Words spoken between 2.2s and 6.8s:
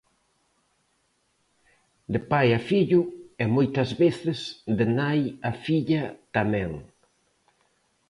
pai a fillo e moitas veces de nai a filla tamén.